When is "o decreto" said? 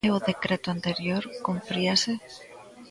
0.17-0.67